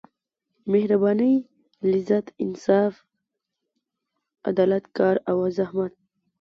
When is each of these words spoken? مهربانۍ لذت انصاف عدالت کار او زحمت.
مهربانۍ 0.75 1.35
لذت 1.89 2.33
انصاف 2.45 2.93
عدالت 4.49 4.85
کار 4.97 5.15
او 5.29 5.37
زحمت. 5.61 5.93